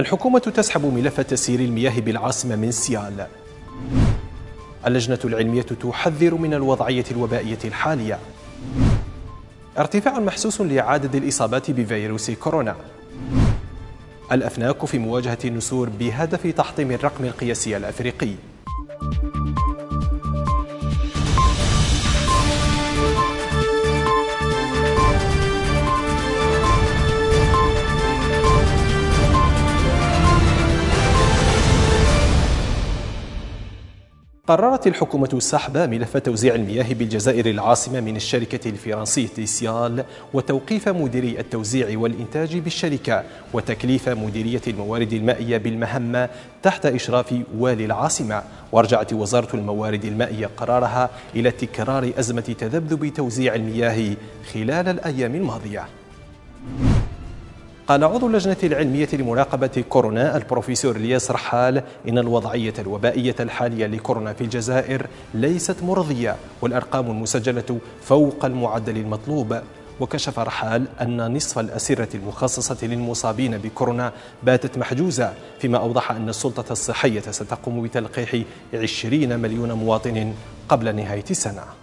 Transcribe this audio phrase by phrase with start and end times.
[0.00, 3.26] الحكومة تسحب ملف تسيير المياه بالعاصمة من سيال.
[4.86, 8.18] اللجنة العلمية تحذر من الوضعية الوبائية الحالية.
[9.78, 12.76] ارتفاع محسوس لعدد الإصابات بفيروس كورونا.
[14.32, 18.34] الأفناك في مواجهة النسور بهدف تحطيم الرقم القياسي الأفريقي.
[34.50, 40.04] قررت الحكومة سحب ملف توزيع المياه بالجزائر العاصمة من الشركة الفرنسية سيال
[40.34, 46.28] وتوقيف مديري التوزيع والإنتاج بالشركة وتكليف مديرية الموارد المائية بالمهمة
[46.62, 48.42] تحت إشراف والي العاصمة.
[48.72, 54.16] ورجعت وزارة الموارد المائية قرارها إلى تكرار أزمة تذبذب توزيع المياه
[54.52, 55.99] خلال الأيام الماضية.
[57.90, 64.40] قال عضو اللجنة العلمية لمراقبة كورونا البروفيسور الياس رحال إن الوضعية الوبائية الحالية لكورونا في
[64.40, 69.60] الجزائر ليست مرضية والأرقام المسجلة فوق المعدل المطلوب.
[70.00, 77.20] وكشف رحال أن نصف الأسرة المخصصة للمصابين بكورونا باتت محجوزة فيما أوضح أن السلطة الصحية
[77.20, 78.42] ستقوم بتلقيح
[78.74, 80.34] 20 مليون مواطن
[80.68, 81.79] قبل نهاية السنة.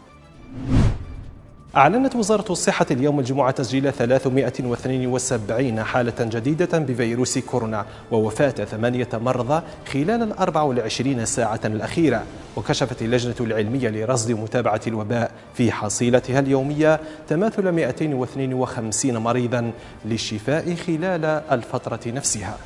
[1.75, 9.61] أعلنت وزارة الصحة اليوم الجمعة تسجيل 372 حالة جديدة بفيروس كورونا ووفاة ثمانية مرضى
[9.93, 12.23] خلال ال 24 ساعة الأخيرة.
[12.57, 19.71] وكشفت اللجنة العلمية لرصد متابعة الوباء في حصيلتها اليومية تماثل 252 مريضا
[20.05, 22.57] للشفاء خلال الفترة نفسها.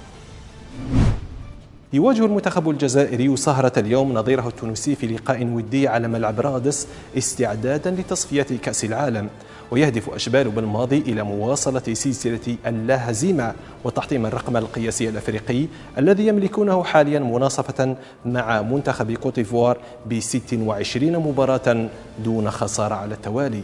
[1.94, 8.47] يواجه المنتخب الجزائري سهرة اليوم نظيره التونسي في لقاء ودي على ملعب رادس استعدادا لتصفية
[8.64, 9.30] كأس العالم
[9.72, 13.53] ويهدف أشبال بالماضي إلى مواصلة سلسلة اللا هزيمة
[13.84, 15.66] وتحطيم الرقم القياسي الأفريقي
[15.97, 21.89] الذي يملكونه حاليا مناصفة مع منتخب كوتيفوار ب 26 مباراة
[22.23, 23.63] دون خسارة على التوالي.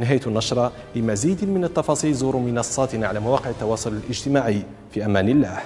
[0.00, 4.62] نهاية النشرة لمزيد من التفاصيل زوروا منصاتنا على مواقع التواصل الاجتماعي
[4.94, 5.58] في أمان الله.